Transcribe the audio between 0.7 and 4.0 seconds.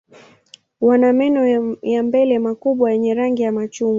Wana meno ya mbele makubwa yenye rangi ya machungwa.